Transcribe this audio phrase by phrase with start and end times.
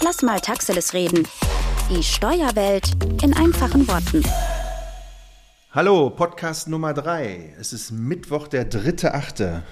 [0.00, 1.26] Lass mal Taxeles reden.
[1.90, 4.22] Die Steuerwelt in einfachen Worten.
[5.72, 7.54] Hallo, Podcast Nummer 3.
[7.58, 9.62] Es ist Mittwoch, der 3.8.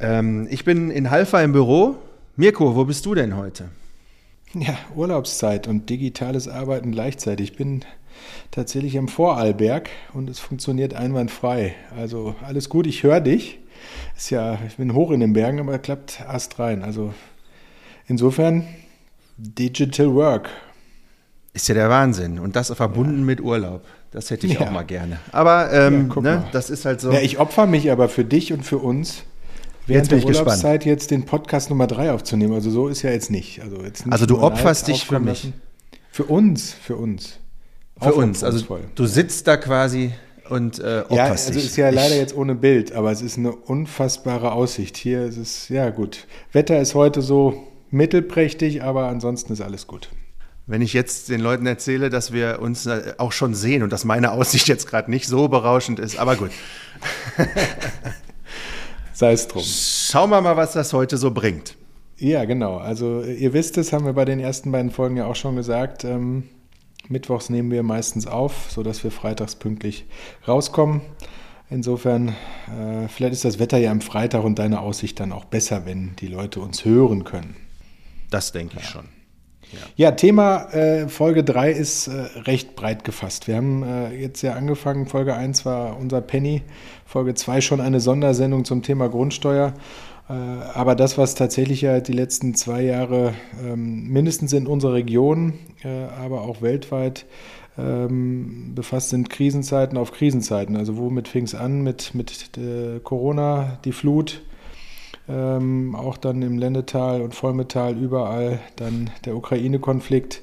[0.00, 1.96] Ähm, ich bin in Halfa im Büro.
[2.34, 3.68] Mirko, wo bist du denn heute?
[4.52, 7.52] Ja, Urlaubszeit und digitales Arbeiten gleichzeitig.
[7.52, 7.84] Ich bin
[8.50, 11.74] tatsächlich am Vorarlberg und es funktioniert einwandfrei.
[11.96, 13.58] Also alles gut, ich höre dich.
[14.16, 16.82] Ist ja, ich bin hoch in den Bergen, aber klappt erst rein.
[16.82, 17.14] Also
[18.06, 18.66] insofern
[19.36, 20.48] Digital Work.
[21.52, 22.38] Ist ja der Wahnsinn.
[22.38, 23.24] Und das verbunden ja.
[23.24, 23.84] mit Urlaub.
[24.10, 24.60] Das hätte ich ja.
[24.60, 25.18] auch mal gerne.
[25.32, 27.12] Aber ähm, ja, ne, das ist halt so.
[27.12, 29.24] Ja, ich opfer mich aber für dich und für uns
[29.86, 30.84] während der Urlaubszeit gespannt.
[30.84, 32.54] jetzt den Podcast Nummer 3 aufzunehmen.
[32.54, 33.60] Also so ist ja jetzt nicht.
[33.60, 35.44] Also, jetzt nicht also du opferst dich für mich.
[35.44, 35.60] Lassen.
[36.10, 37.38] Für uns, für uns.
[38.00, 38.44] Für uns.
[38.44, 40.12] Also du sitzt da quasi
[40.48, 41.64] und äh, opferst ja, also dich.
[41.64, 44.96] ist ja leider jetzt ohne Bild, aber es ist eine unfassbare Aussicht.
[44.96, 46.26] Hier ist es, ja gut.
[46.52, 50.10] Wetter ist heute so mittelprächtig, aber ansonsten ist alles gut.
[50.66, 54.04] Wenn ich jetzt den Leuten erzähle, dass wir uns äh, auch schon sehen und dass
[54.04, 56.50] meine Aussicht jetzt gerade nicht so berauschend ist, aber gut.
[59.12, 59.62] Sei es drum.
[59.64, 61.76] Schauen wir mal, was das heute so bringt.
[62.16, 62.78] Ja, genau.
[62.78, 66.04] Also ihr wisst es, haben wir bei den ersten beiden Folgen ja auch schon gesagt.
[66.04, 66.44] Ähm,
[67.08, 70.06] Mittwochs nehmen wir meistens auf, sodass wir freitags pünktlich
[70.48, 71.02] rauskommen.
[71.68, 75.84] Insofern, äh, vielleicht ist das Wetter ja am Freitag und deine Aussicht dann auch besser,
[75.84, 77.56] wenn die Leute uns hören können.
[78.34, 79.04] Das denke ich schon.
[79.70, 83.46] Ja, ja Thema äh, Folge 3 ist äh, recht breit gefasst.
[83.46, 86.62] Wir haben äh, jetzt ja angefangen, Folge 1 war unser Penny,
[87.06, 89.72] Folge 2 schon eine Sondersendung zum Thema Grundsteuer.
[90.28, 95.52] Äh, aber das, was tatsächlich ja die letzten zwei Jahre ähm, mindestens in unserer Region,
[95.84, 97.26] äh, aber auch weltweit
[97.78, 100.74] ähm, befasst sind, Krisenzeiten auf Krisenzeiten.
[100.74, 101.82] Also womit fing es an?
[101.82, 104.42] Mit, mit äh, Corona, die Flut,
[105.28, 110.42] ähm, auch dann im Lendetal und Vollmetall überall, dann der Ukraine-Konflikt,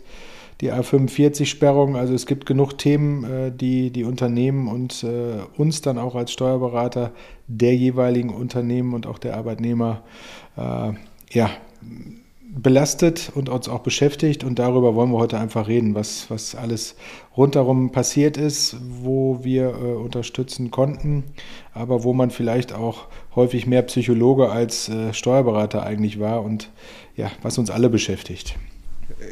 [0.61, 1.95] die A45-Sperrung.
[1.95, 6.31] Also es gibt genug Themen, äh, die die Unternehmen und äh, uns dann auch als
[6.31, 7.11] Steuerberater
[7.47, 10.03] der jeweiligen Unternehmen und auch der Arbeitnehmer
[10.57, 10.93] äh,
[11.31, 11.49] ja,
[12.53, 14.43] belastet und uns auch beschäftigt.
[14.43, 16.95] Und darüber wollen wir heute einfach reden, was, was alles
[17.35, 21.23] rundherum passiert ist, wo wir äh, unterstützen konnten,
[21.73, 26.69] aber wo man vielleicht auch häufig mehr Psychologe als äh, Steuerberater eigentlich war und
[27.15, 28.55] ja, was uns alle beschäftigt.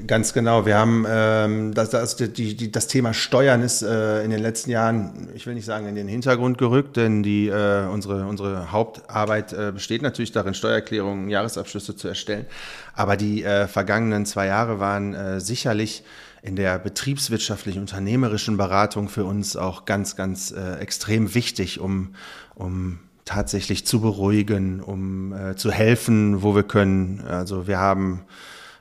[0.05, 0.67] Ganz genau.
[0.67, 4.69] Wir haben ähm, das, das, die, die, das Thema Steuern ist äh, in den letzten
[4.69, 9.51] Jahren, ich will nicht sagen in den Hintergrund gerückt, denn die, äh, unsere, unsere Hauptarbeit
[9.51, 12.45] äh, besteht natürlich darin, Steuererklärungen, Jahresabschlüsse zu erstellen.
[12.93, 16.03] Aber die äh, vergangenen zwei Jahre waren äh, sicherlich
[16.43, 22.13] in der betriebswirtschaftlichen, unternehmerischen Beratung für uns auch ganz, ganz äh, extrem wichtig, um,
[22.53, 27.23] um tatsächlich zu beruhigen, um äh, zu helfen, wo wir können.
[27.27, 28.21] Also wir haben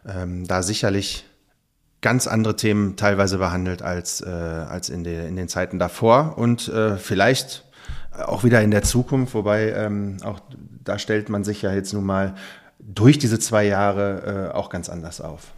[0.07, 1.25] ähm, da sicherlich
[2.01, 6.69] ganz andere Themen teilweise behandelt als, äh, als in, de, in den Zeiten davor und
[6.69, 7.65] äh, vielleicht
[8.13, 10.41] auch wieder in der Zukunft, wobei ähm, auch
[10.85, 12.35] da stellt man sich ja jetzt nun mal
[12.79, 15.53] durch diese zwei Jahre äh, auch ganz anders auf.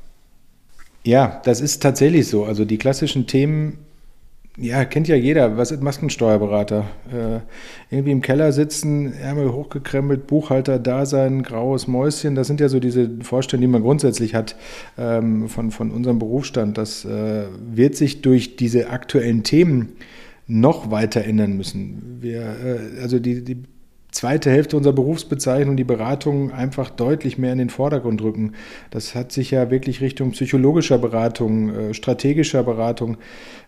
[1.05, 2.45] Ja, das ist tatsächlich so.
[2.45, 3.79] Also die klassischen Themen
[4.57, 5.57] ja, kennt ja jeder.
[5.57, 6.87] Was macht ein Steuerberater?
[7.13, 7.41] Äh,
[7.95, 12.35] irgendwie im Keller sitzen, Ärmel hochgekrempelt, Buchhalter da sein, graues Mäuschen.
[12.35, 14.57] Das sind ja so diese Vorstellungen, die man grundsätzlich hat
[14.99, 16.79] ähm, von, von unserem Berufsstand.
[16.79, 19.93] Das äh, wird sich durch diese aktuellen Themen
[20.47, 22.19] noch weiter ändern müssen.
[22.21, 23.63] Wir, äh, also die, die
[24.11, 28.53] zweite Hälfte unserer Berufsbezeichnung, die Beratung, einfach deutlich mehr in den Vordergrund rücken.
[28.91, 33.17] Das hat sich ja wirklich Richtung psychologischer Beratung, äh, strategischer Beratung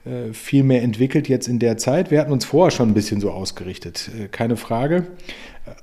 [0.05, 2.11] äh, viel mehr entwickelt jetzt in der Zeit.
[2.11, 5.07] Wir hatten uns vorher schon ein bisschen so ausgerichtet, äh, keine Frage.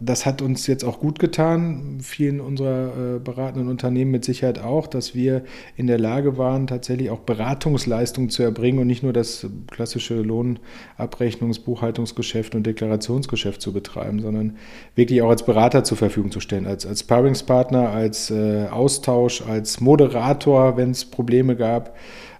[0.01, 4.87] Das hat uns jetzt auch gut getan, vielen unserer äh, beratenden Unternehmen mit Sicherheit auch,
[4.87, 5.43] dass wir
[5.77, 11.63] in der Lage waren, tatsächlich auch Beratungsleistungen zu erbringen und nicht nur das klassische Lohnabrechnungs-,
[11.63, 14.57] Buchhaltungsgeschäft und Deklarationsgeschäft zu betreiben, sondern
[14.95, 19.79] wirklich auch als Berater zur Verfügung zu stellen, als, als Paringspartner, als äh, Austausch, als
[19.79, 21.95] Moderator, wenn es Probleme gab.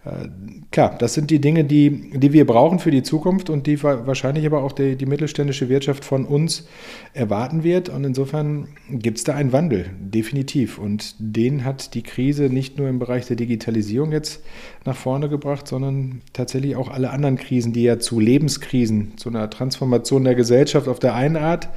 [0.05, 0.29] Äh,
[0.71, 4.45] klar, das sind die Dinge, die, die wir brauchen für die Zukunft und die wahrscheinlich
[4.45, 6.67] aber auch die, die mittelständische Wirtschaft von uns
[7.13, 7.89] erwarten wird.
[7.89, 10.77] Und insofern gibt es da einen Wandel, definitiv.
[10.77, 14.41] Und den hat die Krise nicht nur im Bereich der Digitalisierung jetzt
[14.85, 19.49] nach vorne gebracht, sondern tatsächlich auch alle anderen Krisen, die ja zu Lebenskrisen, zu einer
[19.49, 21.67] Transformation der Gesellschaft auf der einen Art,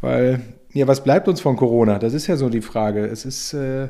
[0.00, 0.40] weil,
[0.72, 2.00] ja, was bleibt uns von Corona?
[2.00, 3.06] Das ist ja so die Frage.
[3.06, 3.54] Es ist.
[3.54, 3.88] Äh,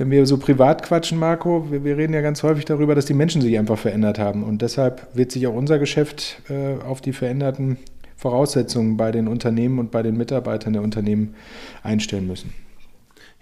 [0.00, 3.12] wenn wir so privat quatschen, Marco, wir, wir, reden ja ganz häufig darüber, dass die
[3.12, 4.44] Menschen sich einfach verändert haben.
[4.44, 7.76] Und deshalb wird sich auch unser Geschäft äh, auf die veränderten
[8.16, 11.34] Voraussetzungen bei den Unternehmen und bei den Mitarbeitern der Unternehmen
[11.82, 12.54] einstellen müssen.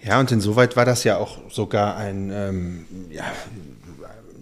[0.02, 3.22] Ja, und insoweit war das ja auch sogar ein, ähm, ja,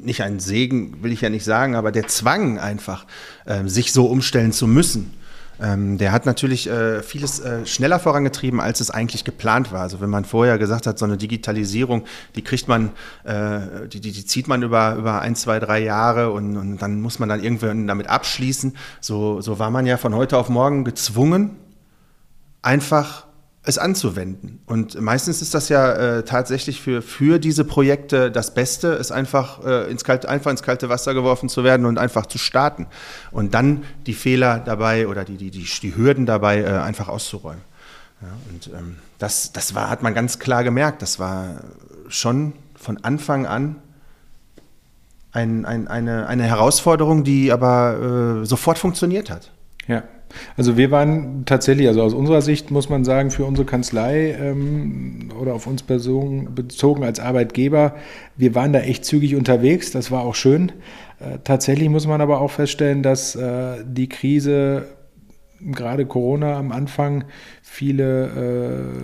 [0.03, 3.05] nicht ein Segen, will ich ja nicht sagen, aber der Zwang einfach,
[3.45, 5.12] äh, sich so umstellen zu müssen.
[5.61, 9.81] Ähm, der hat natürlich äh, vieles äh, schneller vorangetrieben, als es eigentlich geplant war.
[9.81, 12.05] Also wenn man vorher gesagt hat, so eine Digitalisierung,
[12.35, 12.91] die kriegt man,
[13.25, 17.00] äh, die, die, die, zieht man über, über ein, zwei, drei Jahre und, und dann
[17.00, 18.76] muss man dann irgendwann damit abschließen.
[19.00, 21.56] So, so war man ja von heute auf morgen gezwungen,
[22.62, 23.25] einfach
[23.67, 24.61] es anzuwenden.
[24.67, 29.65] Und meistens ist das ja äh, tatsächlich für, für diese Projekte das Beste, es einfach,
[29.65, 32.87] äh, ins kalte, einfach ins kalte Wasser geworfen zu werden und einfach zu starten.
[33.33, 37.63] Und dann die Fehler dabei oder die, die, die, die Hürden dabei äh, einfach auszuräumen.
[38.23, 41.03] Ja, und ähm, das, das war, hat man ganz klar gemerkt.
[41.03, 41.61] Das war
[42.09, 43.77] schon von Anfang an
[45.33, 49.51] ein, ein, eine, eine Herausforderung, die aber äh, sofort funktioniert hat.
[49.89, 50.05] Ja,
[50.56, 55.31] also wir waren tatsächlich, also aus unserer Sicht muss man sagen, für unsere Kanzlei ähm,
[55.40, 57.94] oder auf uns bezogen, bezogen als Arbeitgeber,
[58.37, 60.73] wir waren da echt zügig unterwegs, das war auch schön.
[61.20, 64.87] Äh, tatsächlich muss man aber auch feststellen, dass äh, die Krise
[65.61, 67.25] gerade Corona am Anfang
[67.62, 68.26] viele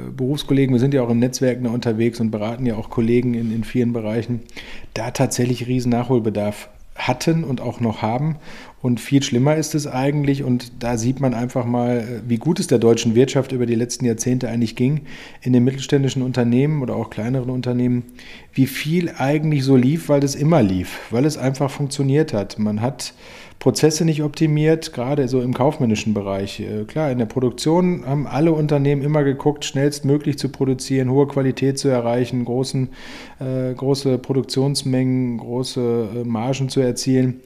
[0.08, 3.52] äh, Berufskollegen, wir sind ja auch im Netzwerk unterwegs und beraten ja auch Kollegen in,
[3.52, 4.42] in vielen Bereichen,
[4.94, 8.36] da tatsächlich riesen Nachholbedarf hatten und auch noch haben.
[8.80, 12.58] Und viel schlimmer ist es eigentlich, und da sieht man einfach mal, äh, wie gut
[12.58, 15.02] es der deutschen Wirtschaft über die letzten Jahrzehnte eigentlich ging,
[15.40, 18.04] in den mittelständischen Unternehmen oder auch kleineren Unternehmen,
[18.52, 22.58] wie viel eigentlich so lief, weil es immer lief, weil es einfach funktioniert hat.
[22.58, 23.14] Man hat
[23.62, 26.58] Prozesse nicht optimiert, gerade so im kaufmännischen Bereich.
[26.58, 31.78] Äh, klar, in der Produktion haben alle Unternehmen immer geguckt, schnellstmöglich zu produzieren, hohe Qualität
[31.78, 32.88] zu erreichen, großen,
[33.38, 37.40] äh, große Produktionsmengen, große äh, Margen zu erzielen.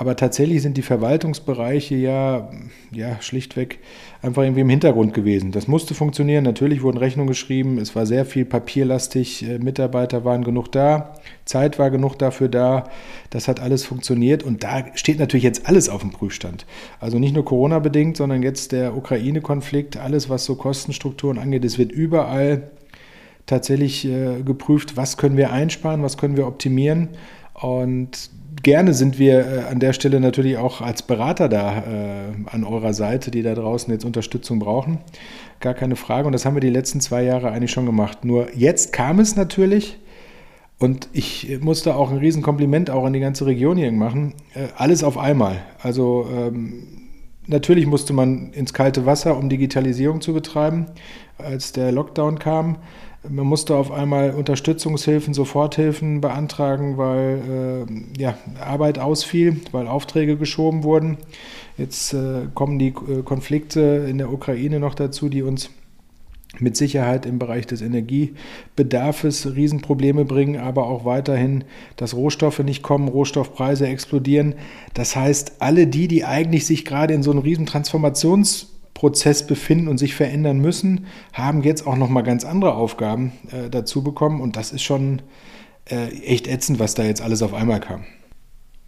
[0.00, 2.50] Aber tatsächlich sind die Verwaltungsbereiche ja,
[2.92, 3.80] ja schlichtweg
[4.22, 5.50] einfach irgendwie im Hintergrund gewesen.
[5.50, 6.44] Das musste funktionieren.
[6.44, 7.78] Natürlich wurden Rechnungen geschrieben.
[7.78, 9.42] Es war sehr viel papierlastig.
[9.42, 11.14] Äh, Mitarbeiter waren genug da.
[11.46, 12.84] Zeit war genug dafür da.
[13.30, 14.44] Das hat alles funktioniert.
[14.44, 16.64] Und da steht natürlich jetzt alles auf dem Prüfstand.
[17.00, 21.64] Also nicht nur Corona-bedingt, sondern jetzt der Ukraine-Konflikt, alles, was so Kostenstrukturen angeht.
[21.64, 22.70] Es wird überall
[23.46, 27.08] tatsächlich äh, geprüft, was können wir einsparen, was können wir optimieren.
[27.54, 28.30] Und
[28.62, 32.94] gerne sind wir äh, an der Stelle natürlich auch als Berater da äh, an eurer
[32.94, 34.98] Seite, die da draußen jetzt Unterstützung brauchen.
[35.60, 36.26] Gar keine Frage.
[36.26, 38.24] Und das haben wir die letzten zwei Jahre eigentlich schon gemacht.
[38.24, 39.98] Nur jetzt kam es natürlich,
[40.78, 45.02] und ich musste auch ein Riesenkompliment auch an die ganze Region hier machen, äh, alles
[45.02, 45.56] auf einmal.
[45.82, 46.84] Also ähm,
[47.46, 50.86] natürlich musste man ins kalte Wasser, um Digitalisierung zu betreiben,
[51.36, 52.78] als der Lockdown kam.
[53.28, 60.84] Man musste auf einmal Unterstützungshilfen, Soforthilfen beantragen, weil äh, ja, Arbeit ausfiel, weil Aufträge geschoben
[60.84, 61.18] wurden.
[61.76, 65.70] Jetzt äh, kommen die äh, Konflikte in der Ukraine noch dazu, die uns
[66.58, 71.64] mit Sicherheit im Bereich des Energiebedarfs Riesenprobleme bringen, aber auch weiterhin,
[71.96, 74.54] dass Rohstoffe nicht kommen, Rohstoffpreise explodieren.
[74.94, 79.86] Das heißt, alle die, die eigentlich sich gerade in so einem riesen Transformations Prozess befinden
[79.86, 84.40] und sich verändern müssen, haben jetzt auch noch mal ganz andere Aufgaben äh, dazu bekommen
[84.40, 85.22] und das ist schon
[85.88, 88.02] äh, echt ätzend, was da jetzt alles auf einmal kam.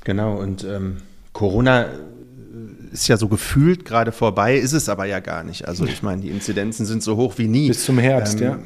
[0.03, 0.97] Genau und ähm,
[1.33, 1.87] Corona
[2.91, 5.69] ist ja so gefühlt gerade vorbei, ist es aber ja gar nicht.
[5.69, 7.69] Also ich meine, die Inzidenzen sind so hoch wie nie.
[7.69, 8.59] Bis zum Herbst, ähm, ja.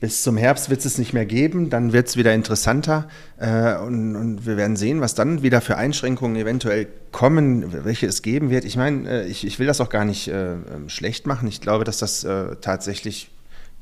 [0.00, 3.06] Bis zum Herbst wird es nicht mehr geben, dann wird es wieder interessanter
[3.38, 8.22] äh, und, und, wir werden sehen, was dann wieder für Einschränkungen eventuell kommen, welche es
[8.22, 8.64] geben wird.
[8.64, 11.46] Ich meine, äh, ich, ich, will das auch gar nicht äh, ähm, schlecht machen.
[11.48, 13.30] Ich glaube, dass das äh, tatsächlich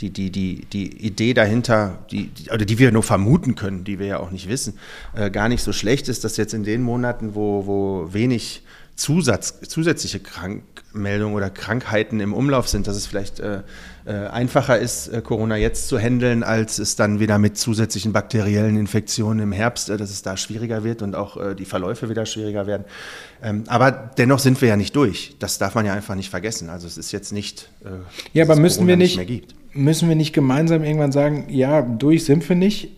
[0.01, 4.01] die, die, die, die Idee dahinter, die, die, oder die wir nur vermuten können, die
[4.01, 4.77] wir ja auch nicht wissen,
[5.15, 8.63] äh, gar nicht so schlecht ist, dass jetzt in den Monaten, wo, wo wenig
[8.99, 13.63] Zusatz, zusätzliche Krankmeldungen oder Krankheiten im Umlauf sind, dass es vielleicht äh,
[14.13, 19.41] einfacher ist, äh, Corona jetzt zu handeln, als es dann wieder mit zusätzlichen bakteriellen Infektionen
[19.41, 22.67] im Herbst, äh, dass es da schwieriger wird und auch äh, die Verläufe wieder schwieriger
[22.67, 22.85] werden.
[23.43, 25.37] Ähm, aber dennoch sind wir ja nicht durch.
[25.39, 26.71] Das darf man ja einfach nicht vergessen.
[26.71, 27.69] Also es ist jetzt nicht.
[27.85, 27.89] Äh,
[28.33, 32.25] ja, aber müssen Corona wir nicht, nicht müssen wir nicht gemeinsam irgendwann sagen, ja, durch
[32.25, 32.91] sind wir nicht,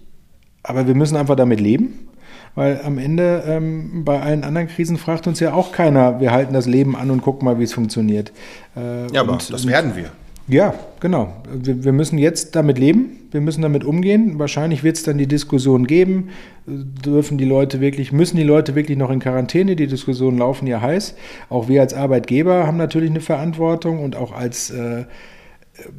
[0.63, 2.07] aber wir müssen einfach damit leben?
[2.55, 6.53] Weil am Ende ähm, bei allen anderen Krisen fragt uns ja auch keiner, wir halten
[6.53, 8.33] das Leben an und gucken mal, wie es funktioniert.
[8.77, 10.11] Äh, ja, aber das werden wir.
[10.51, 11.33] Ja, genau.
[11.49, 14.41] Wir, wir, müssen jetzt damit leben, wir müssen damit umgehen.
[14.41, 16.31] Wahrscheinlich wird es dann die Diskussion geben,
[16.67, 19.77] dürfen die Leute wirklich, müssen die Leute wirklich noch in Quarantäne?
[19.77, 21.15] Die Diskussionen laufen ja heiß.
[21.51, 25.05] Auch wir als Arbeitgeber haben natürlich eine Verantwortung und auch als äh,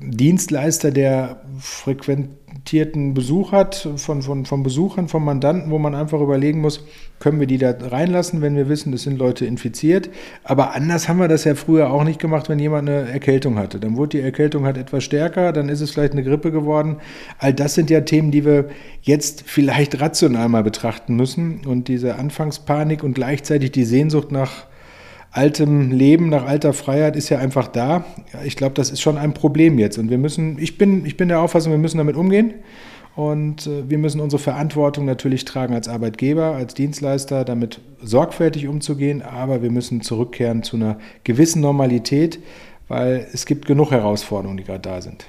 [0.02, 6.62] Dienstleister, der frequentierten Besuch hat von, von, von Besuchern, von Mandanten, wo man einfach überlegen
[6.62, 6.86] muss,
[7.20, 10.10] können wir die da reinlassen, wenn wir wissen, es sind Leute infiziert.
[10.44, 13.80] Aber anders haben wir das ja früher auch nicht gemacht, wenn jemand eine Erkältung hatte.
[13.80, 16.98] Dann wurde die Erkältung halt etwas stärker, dann ist es vielleicht eine Grippe geworden.
[17.38, 18.70] All das sind ja Themen, die wir
[19.02, 21.66] jetzt vielleicht rational mal betrachten müssen.
[21.66, 24.71] Und diese Anfangspanik und gleichzeitig die Sehnsucht nach
[25.32, 28.06] altem Leben, nach alter Freiheit ist ja einfach da.
[28.44, 29.98] Ich glaube, das ist schon ein Problem jetzt.
[29.98, 32.54] Und wir müssen, ich bin, ich bin der Auffassung, wir müssen damit umgehen.
[33.16, 39.22] Und äh, wir müssen unsere Verantwortung natürlich tragen als Arbeitgeber, als Dienstleister, damit sorgfältig umzugehen.
[39.22, 42.40] Aber wir müssen zurückkehren zu einer gewissen Normalität,
[42.88, 45.26] weil es gibt genug Herausforderungen, die gerade da sind.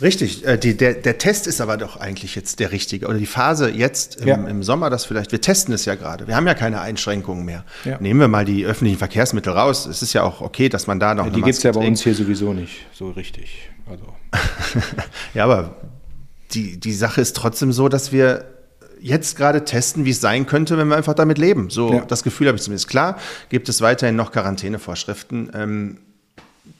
[0.00, 3.06] Richtig, äh, die, der, der Test ist aber doch eigentlich jetzt der richtige.
[3.06, 4.34] Oder die Phase jetzt im, ja.
[4.34, 6.26] im Sommer, das vielleicht, wir testen es ja gerade.
[6.26, 7.64] Wir haben ja keine Einschränkungen mehr.
[7.84, 7.98] Ja.
[7.98, 9.86] Nehmen wir mal die öffentlichen Verkehrsmittel raus.
[9.86, 11.24] Es ist ja auch okay, dass man da noch.
[11.24, 13.70] Ja, die gibt es ja bei uns hier sowieso nicht so richtig.
[13.88, 14.04] Also.
[15.34, 15.76] ja, aber
[16.52, 18.44] die, die Sache ist trotzdem so, dass wir
[19.00, 21.70] jetzt gerade testen, wie es sein könnte, wenn wir einfach damit leben.
[21.70, 22.04] So, ja.
[22.04, 22.88] das Gefühl habe ich zumindest.
[22.88, 25.50] Klar, gibt es weiterhin noch Quarantänevorschriften.
[25.54, 25.98] Ähm,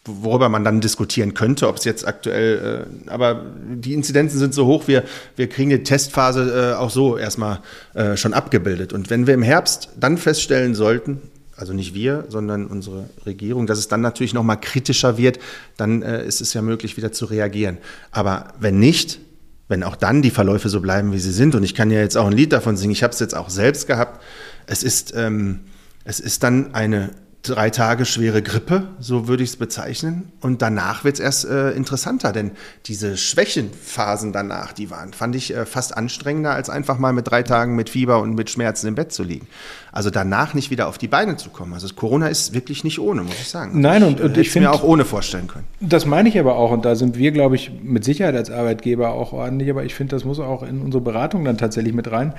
[0.04, 4.66] worüber man dann diskutieren könnte, ob es jetzt aktuell, äh, aber die Inzidenzen sind so
[4.66, 5.04] hoch, wir,
[5.36, 7.60] wir kriegen die Testphase äh, auch so erstmal
[7.94, 8.92] äh, schon abgebildet.
[8.92, 11.20] Und wenn wir im Herbst dann feststellen sollten,
[11.56, 15.38] also nicht wir, sondern unsere Regierung, dass es dann natürlich nochmal kritischer wird,
[15.76, 17.78] dann äh, ist es ja möglich, wieder zu reagieren.
[18.10, 19.20] Aber wenn nicht,
[19.68, 22.16] wenn auch dann die Verläufe so bleiben, wie sie sind, und ich kann ja jetzt
[22.16, 24.22] auch ein Lied davon singen, ich habe es jetzt auch selbst gehabt,
[24.66, 25.60] es ist, ähm,
[26.04, 27.10] es ist dann eine
[27.48, 30.32] drei Tage schwere Grippe, so würde ich es bezeichnen.
[30.40, 32.52] Und danach wird es erst äh, interessanter, denn
[32.86, 37.42] diese Schwächenphasen danach, die waren, fand ich äh, fast anstrengender, als einfach mal mit drei
[37.42, 39.46] Tagen mit Fieber und mit Schmerzen im Bett zu liegen.
[39.92, 41.72] Also danach nicht wieder auf die Beine zu kommen.
[41.72, 43.80] Also Corona ist wirklich nicht ohne, muss ich sagen.
[43.80, 45.64] Nein, und, und ich, ich finde mir auch ohne vorstellen können.
[45.80, 49.12] Das meine ich aber auch, und da sind wir, glaube ich, mit Sicherheit als Arbeitgeber
[49.12, 52.34] auch ordentlich, aber ich finde, das muss auch in unsere Beratung dann tatsächlich mit rein.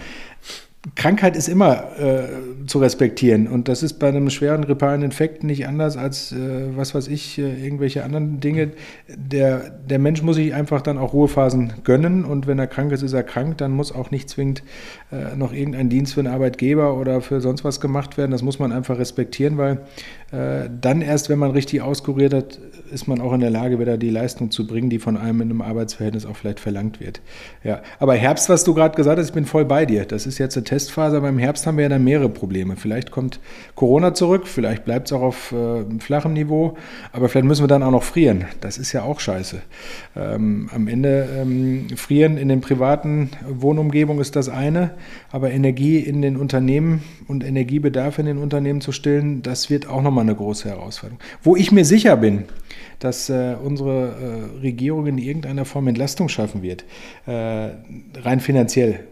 [0.95, 5.67] Krankheit ist immer äh, zu respektieren und das ist bei einem schweren grippalen Infekt nicht
[5.67, 6.37] anders als, äh,
[6.75, 8.71] was weiß ich, äh, irgendwelche anderen Dinge.
[9.07, 13.01] Der, der Mensch muss sich einfach dann auch Ruhephasen gönnen und wenn er krank ist,
[13.01, 14.63] ist er krank, dann muss auch nicht zwingend
[15.11, 18.31] äh, noch irgendein Dienst für einen Arbeitgeber oder für sonst was gemacht werden.
[18.31, 19.79] Das muss man einfach respektieren, weil
[20.31, 22.59] dann erst, wenn man richtig auskuriert hat,
[22.91, 25.49] ist man auch in der Lage, wieder die Leistung zu bringen, die von einem in
[25.49, 27.21] einem Arbeitsverhältnis auch vielleicht verlangt wird.
[27.63, 30.05] Ja, aber Herbst, was du gerade gesagt hast, ich bin voll bei dir.
[30.05, 32.75] Das ist jetzt eine Testphase, aber im Herbst haben wir ja dann mehrere Probleme.
[32.75, 33.39] Vielleicht kommt
[33.75, 36.77] Corona zurück, vielleicht bleibt es auch auf äh, flachem Niveau,
[37.11, 38.45] aber vielleicht müssen wir dann auch noch frieren.
[38.61, 39.61] Das ist ja auch scheiße.
[40.15, 44.91] Ähm, am Ende ähm, frieren in den privaten Wohnumgebungen ist das eine,
[45.31, 50.01] aber Energie in den Unternehmen und Energiebedarf in den Unternehmen zu stillen, das wird auch
[50.01, 51.19] nochmal eine große Herausforderung.
[51.43, 52.45] Wo ich mir sicher bin,
[52.99, 56.85] dass äh, unsere äh, Regierung in irgendeiner Form Entlastung schaffen wird,
[57.25, 59.07] äh, rein finanziell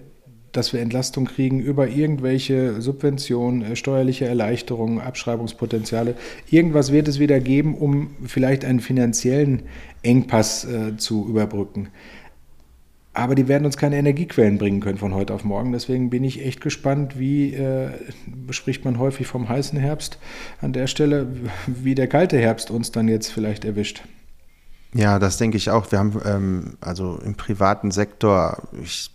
[0.56, 6.16] dass wir Entlastung kriegen über irgendwelche Subventionen, äh, steuerliche Erleichterungen, Abschreibungspotenziale.
[6.50, 9.64] Irgendwas wird es wieder geben, um vielleicht einen finanziellen
[10.02, 11.90] Engpass äh, zu überbrücken.
[13.16, 15.72] Aber die werden uns keine Energiequellen bringen können von heute auf morgen.
[15.72, 17.92] Deswegen bin ich echt gespannt, wie äh,
[18.50, 20.20] spricht man häufig vom heißen Herbst
[20.62, 21.28] an der Stelle,
[21.66, 24.04] wie der kalte Herbst uns dann jetzt vielleicht erwischt.
[24.94, 25.92] Ja, das denke ich auch.
[25.92, 29.10] Wir haben ähm, also im privaten Sektor, ich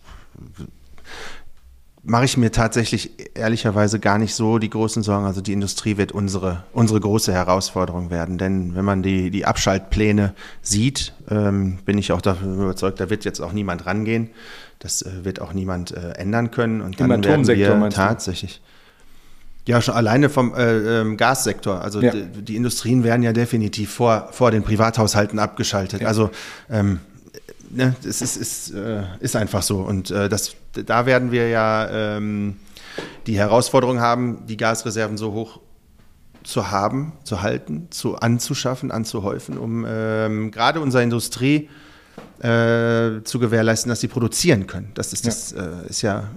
[2.02, 5.26] mache ich mir tatsächlich ehrlicherweise gar nicht so die großen Sorgen.
[5.26, 8.38] Also die Industrie wird unsere, unsere große Herausforderung werden.
[8.38, 13.24] Denn wenn man die, die Abschaltpläne sieht, ähm, bin ich auch davon überzeugt, da wird
[13.24, 14.30] jetzt auch niemand rangehen.
[14.78, 16.80] Das äh, wird auch niemand äh, ändern können.
[16.80, 18.62] Und dann Im werden wir tatsächlich.
[19.66, 21.82] Ja, schon alleine vom äh, ähm, Gassektor.
[21.82, 22.12] Also ja.
[22.12, 26.00] die, die, Industrien werden ja definitiv vor, vor den Privathaushalten abgeschaltet.
[26.00, 26.08] Ja.
[26.08, 26.30] Also
[26.70, 27.00] ähm,
[27.70, 29.78] ne, es ist, ist, äh, ist einfach so.
[29.78, 32.56] Und äh, das, da werden wir ja ähm,
[33.26, 35.60] die Herausforderung haben, die Gasreserven so hoch
[36.42, 41.68] zu haben, zu halten, zu anzuschaffen, anzuhäufen, um ähm, gerade unsere Industrie
[42.40, 44.90] äh, zu gewährleisten, dass sie produzieren können.
[44.94, 45.62] Das ist, das, ja.
[45.62, 46.30] Äh, ist ja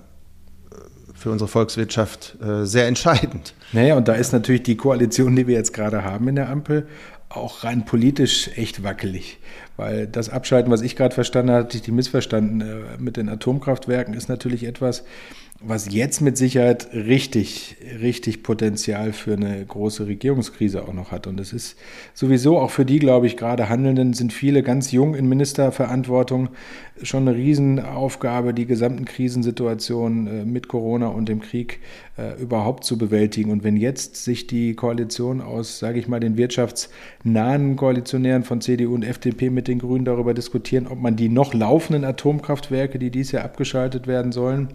[1.24, 3.54] für unsere Volkswirtschaft äh, sehr entscheidend.
[3.72, 6.86] Naja, und da ist natürlich die Koalition, die wir jetzt gerade haben in der Ampel,
[7.30, 9.40] auch rein politisch echt wackelig.
[9.76, 13.30] Weil das Abschalten, was ich gerade verstanden habe, hatte ich die missverstanden, äh, mit den
[13.30, 15.04] Atomkraftwerken ist natürlich etwas,
[15.66, 21.26] was jetzt mit Sicherheit richtig, richtig Potenzial für eine große Regierungskrise auch noch hat.
[21.26, 21.78] Und es ist
[22.14, 26.50] sowieso auch für die, glaube ich, gerade Handelnden sind viele ganz jung in Ministerverantwortung.
[27.02, 31.80] Schon eine Riesenaufgabe, die gesamten Krisensituationen äh, mit Corona und dem Krieg
[32.18, 33.50] äh, überhaupt zu bewältigen.
[33.50, 38.94] Und wenn jetzt sich die Koalition aus, sage ich mal, den wirtschaftsnahen Koalitionären von CDU
[38.94, 43.32] und FDP mit den Grünen darüber diskutieren, ob man die noch laufenden Atomkraftwerke, die dies
[43.32, 44.70] Jahr abgeschaltet werden sollen,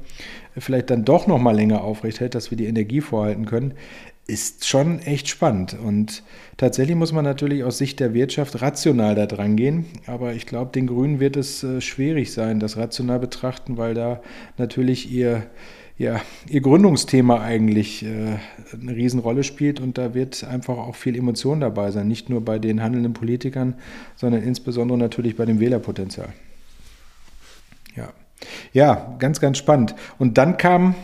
[0.59, 3.75] vielleicht dann doch noch mal länger aufrecht hält, dass wir die Energie vorhalten können,
[4.29, 5.75] ist schon echt spannend.
[5.83, 6.23] Und
[6.59, 9.87] tatsächlich muss man natürlich aus Sicht der Wirtschaft rational da dran gehen.
[10.07, 14.21] Aber ich glaube, den Grünen wird es äh, schwierig sein, das rational betrachten, weil da
[14.59, 15.47] natürlich ihr,
[15.97, 18.37] ja, ihr Gründungsthema eigentlich äh,
[18.79, 22.07] eine Riesenrolle spielt und da wird einfach auch viel Emotion dabei sein.
[22.07, 23.77] Nicht nur bei den handelnden Politikern,
[24.15, 26.35] sondern insbesondere natürlich bei dem Wählerpotenzial.
[27.97, 28.13] Ja.
[28.73, 29.95] Ja, ganz, ganz spannend.
[30.19, 30.95] Und dann kam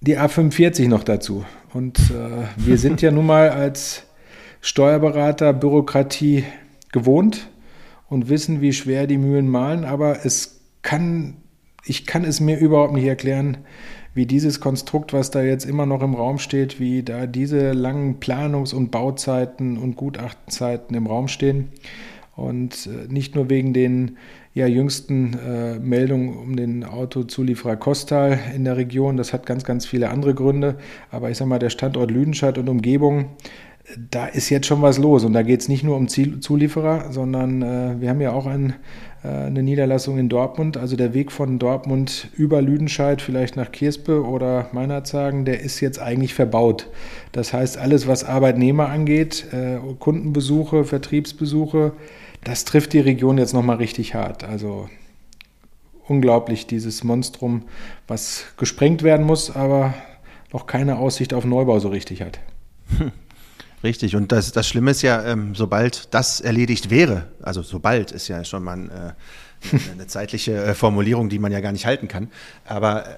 [0.00, 1.44] die A45 noch dazu.
[1.72, 4.04] Und äh, wir sind ja nun mal als
[4.60, 6.44] Steuerberater Bürokratie
[6.92, 7.48] gewohnt
[8.08, 11.38] und wissen, wie schwer die Mühlen malen, aber es kann,
[11.84, 13.58] ich kann es mir überhaupt nicht erklären,
[14.14, 18.20] wie dieses Konstrukt, was da jetzt immer noch im Raum steht, wie da diese langen
[18.20, 21.72] Planungs- und Bauzeiten und Gutachtenzeiten im Raum stehen.
[22.36, 24.16] Und äh, nicht nur wegen den
[24.54, 29.16] ja, jüngsten äh, Meldungen um den Autozulieferer Kostal in der Region.
[29.16, 30.76] Das hat ganz, ganz viele andere Gründe.
[31.10, 33.30] Aber ich sage mal, der Standort Lüdenscheid und Umgebung,
[34.10, 35.24] da ist jetzt schon was los.
[35.24, 38.46] Und da geht es nicht nur um Ziel Zulieferer, sondern äh, wir haben ja auch
[38.46, 38.74] ein,
[39.22, 40.76] äh, eine Niederlassung in Dortmund.
[40.76, 46.00] Also der Weg von Dortmund über Lüdenscheid, vielleicht nach Kirspe oder Meinerzhagen, der ist jetzt
[46.00, 46.88] eigentlich verbaut.
[47.32, 51.92] Das heißt, alles, was Arbeitnehmer angeht, äh, Kundenbesuche, Vertriebsbesuche,
[52.44, 54.44] das trifft die Region jetzt nochmal richtig hart.
[54.44, 54.88] Also
[56.06, 57.64] unglaublich, dieses Monstrum,
[58.06, 59.94] was gesprengt werden muss, aber
[60.52, 62.38] noch keine Aussicht auf Neubau so richtig hat.
[63.82, 68.28] Richtig, und das, das Schlimme ist ja, ähm, sobald das erledigt wäre, also sobald ist
[68.28, 69.14] ja schon mal
[69.72, 72.30] äh, eine zeitliche äh, Formulierung, die man ja gar nicht halten kann,
[72.64, 73.16] aber äh,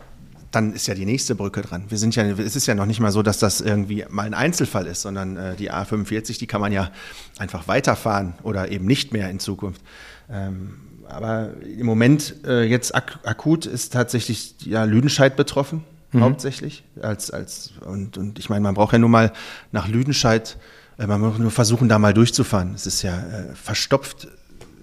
[0.50, 1.84] dann ist ja die nächste Brücke dran.
[1.88, 4.34] Wir sind ja, es ist ja noch nicht mal so, dass das irgendwie mal ein
[4.34, 6.90] Einzelfall ist, sondern äh, die A45, die kann man ja
[7.38, 9.82] einfach weiterfahren oder eben nicht mehr in Zukunft.
[10.30, 10.74] Ähm,
[11.08, 16.22] aber im Moment äh, jetzt ak akut ist tatsächlich ja Lüdenscheid betroffen, mhm.
[16.22, 16.84] hauptsächlich.
[17.00, 19.32] Als, als, und, und ich meine, man braucht ja nur mal
[19.72, 20.56] nach Lüdenscheid,
[20.98, 22.74] äh, man muss nur versuchen, da mal durchzufahren.
[22.74, 24.28] Es ist ja äh, verstopft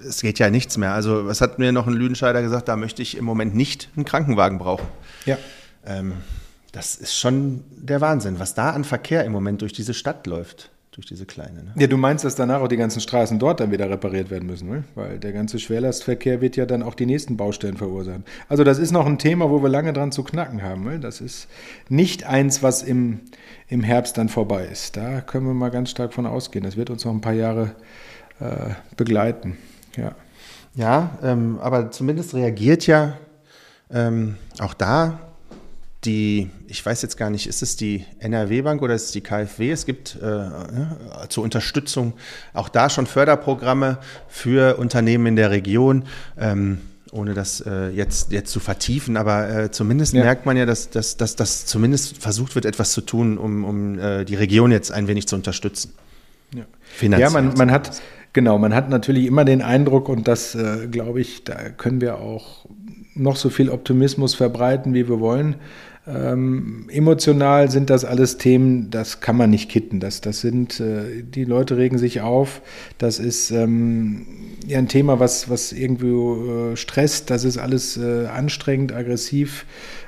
[0.08, 0.94] es geht ja nichts mehr.
[0.94, 2.68] Also, was hat mir noch ein Lüdenscheider gesagt?
[2.68, 4.88] Da möchte ich im Moment nicht einen Krankenwagen brauchen.
[5.26, 5.38] Ja.
[5.86, 6.14] Ähm,
[6.74, 10.72] das ist schon der Wahnsinn, was da an Verkehr im Moment durch diese Stadt läuft,
[10.92, 11.64] durch diese kleine.
[11.64, 11.72] Ne?
[11.78, 14.70] Ja, du meinst, dass danach auch die ganzen Straßen dort dann wieder repariert werden müssen,
[14.70, 14.84] ne?
[14.96, 18.24] weil der ganze Schwerlastverkehr wird ja dann auch die nächsten Baustellen verursachen.
[18.50, 20.84] Also das ist noch ein Thema, wo wir lange dran zu knacken haben.
[20.84, 21.00] Ne?
[21.00, 21.48] Das ist
[21.90, 23.20] nicht eins, was im,
[23.68, 24.98] im Herbst dann vorbei ist.
[24.98, 26.66] Da können wir mal ganz stark von ausgehen.
[26.66, 27.76] Das wird uns noch ein paar Jahre
[28.40, 29.58] äh, begleiten.
[29.98, 30.16] Ja,
[30.76, 33.18] ja ähm, aber zumindest reagiert ja
[33.92, 35.20] ähm, auch da
[36.06, 39.72] die, ich weiß jetzt gar nicht, ist es die NRW-Bank oder ist es die KfW?
[39.72, 40.98] Es gibt äh, ja,
[41.30, 42.14] zur Unterstützung
[42.54, 46.04] auch da schon Förderprogramme für Unternehmen in der Region.
[46.38, 46.80] Ähm,
[47.12, 50.24] ohne das äh, jetzt, jetzt zu vertiefen, aber äh, zumindest ja.
[50.24, 54.00] merkt man ja, dass, dass, dass, dass zumindest versucht wird, etwas zu tun, um, um
[54.00, 55.94] äh, die Region jetzt ein wenig zu unterstützen.
[56.56, 58.02] Ja, ja man, man hat,
[58.34, 62.20] genau, man hat natürlich immer den Eindruck, und das äh, glaube ich, da können wir
[62.20, 62.66] auch
[63.16, 65.56] noch so viel Optimismus verbreiten, wie wir wollen.
[66.06, 70.02] Ähm, emotional sind das alles Themen, das kann man nicht kitten.
[70.02, 72.62] Das, das sind, äh, die Leute regen sich auf.
[72.98, 74.26] Das ist ähm,
[74.68, 77.30] ja ein Thema, was, was irgendwie äh, stresst.
[77.30, 79.66] Das ist alles äh, anstrengend, aggressiv.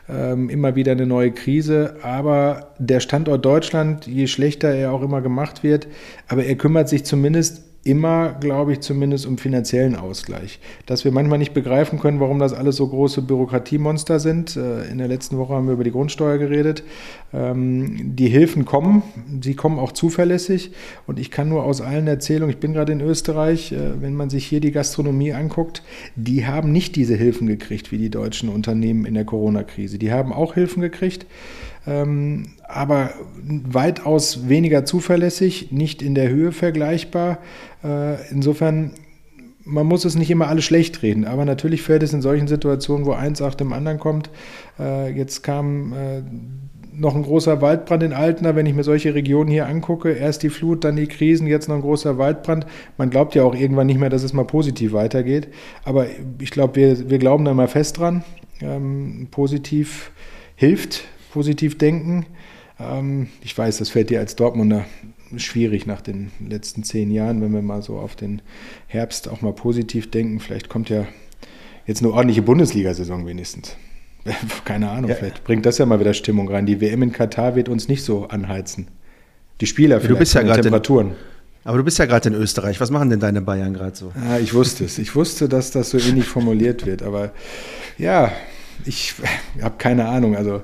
[0.09, 1.95] Ähm, immer wieder eine neue Krise.
[2.01, 5.87] Aber der Standort Deutschland, je schlechter er auch immer gemacht wird,
[6.27, 10.59] aber er kümmert sich zumindest immer, glaube ich, zumindest um finanziellen Ausgleich.
[10.87, 14.57] Dass wir manchmal nicht begreifen können, warum das alles so große Bürokratiemonster sind.
[14.57, 16.83] Äh, in der letzten Woche haben wir über die Grundsteuer geredet.
[17.31, 19.03] Ähm, die Hilfen kommen,
[19.39, 20.71] sie kommen auch zuverlässig.
[21.05, 24.31] Und ich kann nur aus allen Erzählungen, ich bin gerade in Österreich, äh, wenn man
[24.31, 25.83] sich hier die Gastronomie anguckt,
[26.15, 29.99] die haben nicht diese Hilfen gekriegt wie die deutschen Unternehmen in der Corona-Krise.
[29.99, 31.27] Die haben auch Hilfen gekriegt
[31.87, 33.11] aber
[33.47, 37.37] weitaus weniger zuverlässig, nicht in der Höhe vergleichbar.
[37.83, 38.91] Äh, insofern,
[39.63, 43.05] man muss es nicht immer alles schlecht reden, aber natürlich fällt es in solchen Situationen,
[43.05, 44.29] wo eins nach dem anderen kommt.
[44.79, 46.21] Äh, jetzt kam äh,
[46.97, 50.11] noch ein großer Waldbrand in Altena, wenn ich mir solche Regionen hier angucke.
[50.11, 52.65] Erst die Flut, dann die Krisen, jetzt noch ein großer Waldbrand.
[52.97, 55.49] Man glaubt ja auch irgendwann nicht mehr, dass es mal positiv weitergeht.
[55.83, 56.07] Aber
[56.39, 58.23] ich glaube, wir, wir glauben da mal fest dran.
[58.61, 60.11] Ähm, positiv
[60.55, 61.03] hilft,
[61.35, 62.25] positiv denken.
[62.79, 64.85] Ähm, ich weiß, das fällt dir als Dortmunder
[65.35, 68.41] schwierig nach den letzten zehn Jahren, wenn wir mal so auf den
[68.87, 70.39] Herbst auch mal positiv denken.
[70.39, 71.05] Vielleicht kommt ja
[71.85, 73.75] jetzt eine ordentliche Bundesliga-Saison wenigstens.
[74.65, 75.17] Keine Ahnung, ja.
[75.17, 76.65] vielleicht bringt das ja mal wieder Stimmung rein.
[76.65, 78.87] Die WM in Katar wird uns nicht so anheizen.
[79.59, 81.07] Die Spieler vielleicht, du bist ja gerade Temperaturen.
[81.09, 81.15] In,
[81.65, 82.79] aber du bist ja gerade in Österreich.
[82.79, 84.13] Was machen denn deine Bayern gerade so?
[84.15, 84.99] Ja, ich wusste es.
[84.99, 87.03] Ich wusste, dass das so ähnlich formuliert wird.
[87.03, 87.33] Aber
[87.97, 88.31] ja,
[88.85, 89.15] ich
[89.61, 90.37] habe keine Ahnung.
[90.37, 90.61] Also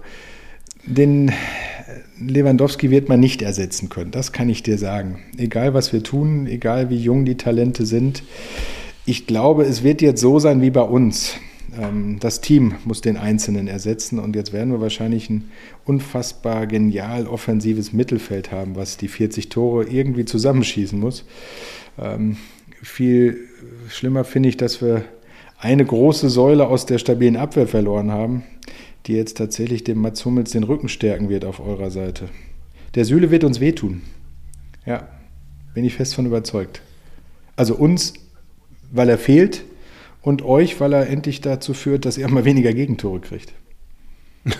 [0.86, 1.32] den
[2.20, 4.12] Lewandowski wird man nicht ersetzen können.
[4.12, 5.20] Das kann ich dir sagen.
[5.38, 8.24] Egal, was wir tun, egal wie jung die Talente sind.
[9.06, 11.36] Ich glaube, es wird jetzt so sein wie bei uns.
[11.80, 15.50] Ähm, das Team muss den Einzelnen ersetzen und jetzt werden wir wahrscheinlich ein
[15.86, 21.26] unfassbar genial offensives Mittelfeld haben, was die 40 Tore irgendwie zusammenschießen muss.
[22.00, 22.38] Ähm,
[22.84, 23.38] viel
[23.90, 25.04] schlimmer finde ich, dass wir
[25.60, 28.44] eine große Säule aus der stabilen Abwehr verloren haben,
[29.08, 32.30] die jetzt tatsächlich dem Mats Hummels den Rücken stärken wird auf eurer Seite.
[32.96, 34.02] Der Süle wird uns wehtun.
[34.86, 35.08] Ja,
[35.74, 36.82] bin ich fest von überzeugt.
[37.56, 38.14] Also uns,
[38.92, 39.64] weil er fehlt,
[40.22, 43.54] und euch, weil er endlich dazu führt, dass er mal weniger Gegentore kriegt.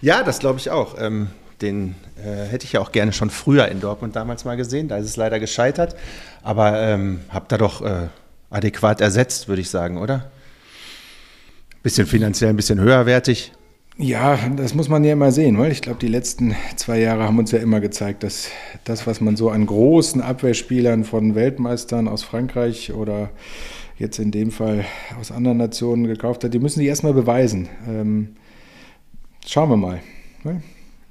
[0.00, 0.96] ja, das glaube ich auch.
[1.00, 1.28] Ähm,
[1.60, 4.88] den äh, hätte ich ja auch gerne schon früher in Dortmund damals mal gesehen.
[4.88, 5.96] Da ist es leider gescheitert.
[6.42, 8.08] Aber ähm, habt ihr doch äh,
[8.50, 10.30] adäquat ersetzt, würde ich sagen, oder?
[11.84, 13.52] Bisschen finanziell ein bisschen höherwertig.
[13.98, 17.38] Ja, das muss man ja immer sehen, weil ich glaube, die letzten zwei Jahre haben
[17.38, 18.48] uns ja immer gezeigt, dass
[18.84, 23.28] das, was man so an großen Abwehrspielern von Weltmeistern aus Frankreich oder
[23.98, 24.86] jetzt in dem Fall
[25.20, 27.68] aus anderen Nationen gekauft hat, die müssen sich erstmal beweisen.
[27.86, 28.28] Ähm,
[29.46, 30.00] schauen wir mal.
[30.42, 30.62] Ne?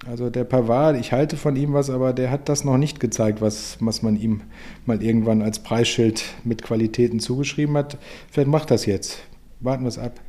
[0.08, 3.42] Also der Pavard, ich halte von ihm was, aber der hat das noch nicht gezeigt,
[3.42, 4.42] was, was man ihm
[4.88, 8.00] mal irgendwann als Preisschild mit Qualitäten zugeschrieben hat.
[8.32, 9.20] Vielleicht macht das jetzt.
[9.60, 10.20] Warten wir es ab.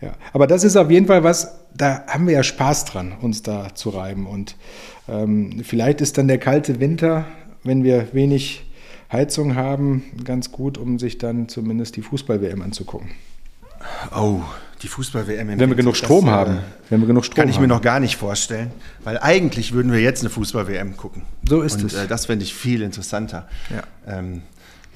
[0.00, 0.12] Ja.
[0.32, 3.74] Aber das ist auf jeden Fall was, da haben wir ja Spaß dran, uns da
[3.74, 4.26] zu reiben.
[4.26, 4.56] Und
[5.08, 7.24] ähm, vielleicht ist dann der kalte Winter,
[7.64, 8.64] wenn wir wenig
[9.10, 13.10] Heizung haben, ganz gut, um sich dann zumindest die Fußball-WM anzugucken.
[14.14, 14.40] Oh,
[14.82, 15.58] die Fußball-WM.
[15.58, 16.56] Wenn wir genug Strom das, haben.
[16.56, 17.62] Äh, wenn wir genug Strom kann ich haben.
[17.62, 18.70] mir noch gar nicht vorstellen,
[19.04, 21.22] weil eigentlich würden wir jetzt eine Fußball-WM gucken.
[21.48, 21.94] So ist Und, es.
[21.94, 23.48] Äh, das fände ich viel interessanter.
[23.70, 24.18] Ja.
[24.18, 24.42] Ähm,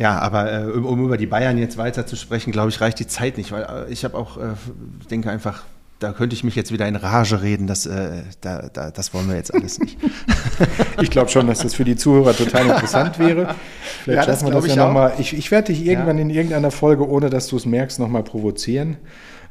[0.02, 2.98] ja, aber äh, um, um, über die Bayern jetzt weiter zu sprechen, glaube ich, reicht
[2.98, 4.54] die Zeit nicht, weil äh, ich habe auch, äh,
[5.08, 5.62] denke einfach,
[6.00, 9.28] da könnte ich mich jetzt wieder in Rage reden, das, äh, da, da, das wollen
[9.28, 9.96] wir jetzt alles nicht.
[11.00, 13.54] ich glaube schon, dass das für die Zuhörer total interessant wäre.
[14.02, 15.12] Vielleicht ja, schaffen wir das ja nochmal.
[15.18, 16.22] Ich, ich werde dich irgendwann ja.
[16.22, 18.96] in irgendeiner Folge, ohne dass du es merkst, nochmal provozieren.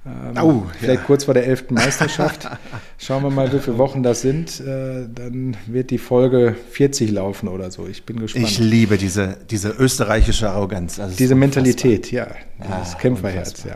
[0.05, 1.05] Ähm, oh, vielleicht ja.
[1.05, 1.71] kurz vor der 11.
[1.71, 2.49] Meisterschaft.
[2.97, 4.59] Schauen wir mal, wie viele Wochen das sind.
[4.59, 7.87] Äh, dann wird die Folge 40 laufen oder so.
[7.87, 8.45] Ich bin gespannt.
[8.45, 10.99] Ich liebe diese, diese österreichische Arroganz.
[10.99, 12.27] Also diese Mentalität, ja.
[12.59, 13.75] Das ah, Kämpferherz, ja.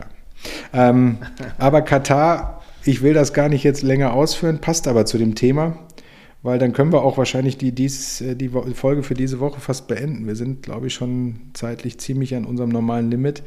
[0.72, 1.18] Ähm,
[1.58, 5.78] aber Katar ich will das gar nicht jetzt länger ausführen, passt aber zu dem Thema,
[6.42, 9.88] weil dann können wir auch wahrscheinlich die, dies, äh, die Folge für diese Woche fast
[9.88, 10.26] beenden.
[10.26, 13.42] Wir sind, glaube ich, schon zeitlich ziemlich an unserem normalen Limit.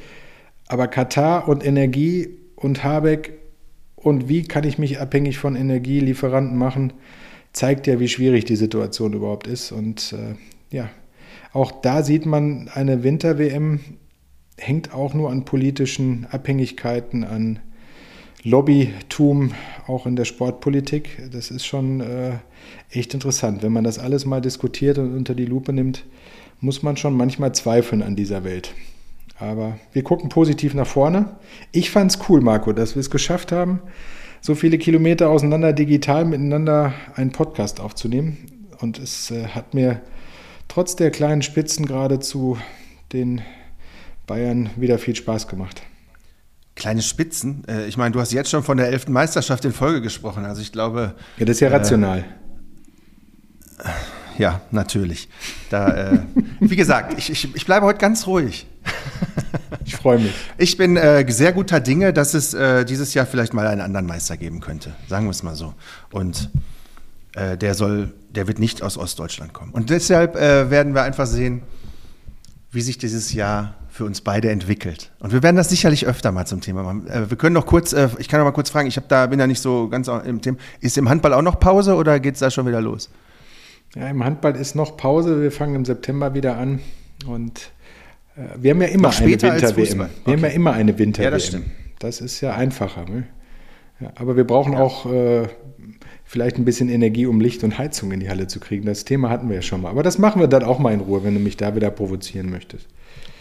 [0.67, 3.33] Aber Katar und Energie und Habeck
[3.95, 6.93] und wie kann ich mich abhängig von Energielieferanten machen,
[7.53, 9.71] zeigt ja, wie schwierig die Situation überhaupt ist.
[9.71, 10.89] Und äh, ja,
[11.53, 13.79] auch da sieht man, eine Winter-WM
[14.57, 17.59] hängt auch nur an politischen Abhängigkeiten, an
[18.43, 19.51] Lobbytum
[19.87, 21.29] auch in der Sportpolitik.
[21.31, 22.33] Das ist schon äh,
[22.91, 23.63] echt interessant.
[23.63, 26.05] Wenn man das alles mal diskutiert und unter die Lupe nimmt,
[26.61, 28.73] muss man schon manchmal zweifeln an dieser Welt.
[29.39, 31.37] Aber wir gucken positiv nach vorne.
[31.71, 33.81] Ich fand es cool, Marco, dass wir es geschafft haben,
[34.41, 38.37] so viele Kilometer auseinander digital miteinander einen Podcast aufzunehmen.
[38.79, 40.01] Und es äh, hat mir
[40.67, 42.57] trotz der kleinen Spitzen gerade zu
[43.13, 43.41] den
[44.27, 45.81] Bayern wieder viel Spaß gemacht.
[46.75, 47.63] Kleine Spitzen.
[47.67, 50.45] Äh, ich meine, du hast jetzt schon von der elften Meisterschaft in Folge gesprochen.
[50.45, 51.15] Also ich glaube.
[51.37, 52.25] Ja, das ist ja äh, rational.
[53.79, 53.89] Äh,
[54.37, 55.27] ja, natürlich.
[55.69, 56.25] Da,
[56.61, 58.67] wie gesagt, ich, ich, ich bleibe heute ganz ruhig.
[59.85, 60.33] Ich freue mich.
[60.57, 64.05] Ich bin äh, sehr guter Dinge, dass es äh, dieses Jahr vielleicht mal einen anderen
[64.05, 64.93] Meister geben könnte.
[65.07, 65.73] Sagen wir es mal so.
[66.11, 66.51] Und
[67.33, 69.71] äh, der soll, der wird nicht aus Ostdeutschland kommen.
[69.71, 71.63] Und deshalb äh, werden wir einfach sehen,
[72.71, 75.11] wie sich dieses Jahr für uns beide entwickelt.
[75.19, 77.07] Und wir werden das sicherlich öfter mal zum Thema machen.
[77.07, 79.25] Äh, wir können noch kurz, äh, ich kann noch mal kurz fragen, ich hab da,
[79.27, 80.57] bin ja nicht so ganz im Thema.
[80.81, 83.09] Ist im Handball auch noch Pause oder geht es da schon wieder los?
[83.95, 85.41] Ja, im Handball ist noch Pause.
[85.41, 86.79] Wir fangen im September wieder an.
[87.25, 87.71] Und
[88.57, 89.77] wir haben ja immer eine Winter-WM.
[89.77, 90.31] Wir okay.
[90.31, 91.25] haben ja immer eine Winter-WM.
[91.25, 91.65] Ja, das stimmt.
[91.99, 93.05] Das ist ja einfacher.
[93.05, 93.25] Ne?
[93.99, 94.79] Ja, aber wir brauchen ja.
[94.79, 95.47] auch äh,
[96.23, 98.85] vielleicht ein bisschen Energie, um Licht und Heizung in die Halle zu kriegen.
[98.85, 99.89] Das Thema hatten wir ja schon mal.
[99.89, 102.49] Aber das machen wir dann auch mal in Ruhe, wenn du mich da wieder provozieren
[102.49, 102.87] möchtest.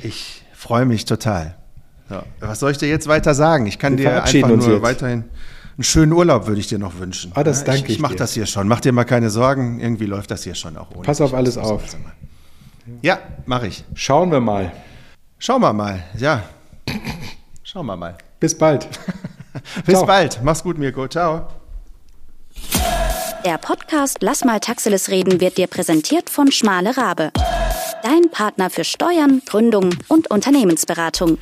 [0.02, 1.56] Ich freue mich total.
[2.08, 3.66] So, was soll ich dir jetzt weiter sagen?
[3.66, 5.24] Ich kann Wir dir einfach nur weiterhin,
[5.76, 7.32] einen schönen Urlaub würde ich dir noch wünschen.
[7.34, 7.96] Ah, das danke ich.
[7.96, 8.66] Ich mache das hier schon.
[8.66, 9.78] Mach dir mal keine Sorgen.
[9.78, 11.02] Irgendwie läuft das hier schon auch ohne.
[11.02, 11.84] Pass auf alles auf.
[13.02, 13.84] Ja, mache ich.
[13.94, 14.72] Schauen wir mal.
[15.38, 16.02] Schauen wir mal.
[16.16, 16.42] Ja.
[17.62, 18.16] Schauen wir mal.
[18.40, 18.88] Bis bald.
[19.86, 20.06] Bis Ciao.
[20.06, 20.40] bald.
[20.42, 21.06] Mach's gut, Mirko.
[21.08, 21.48] Ciao.
[23.44, 27.30] Der Podcast Lass mal Taxiles reden wird dir präsentiert von Schmale Rabe.
[28.02, 31.38] Dein Partner für Steuern, Gründung und Unternehmensberatung.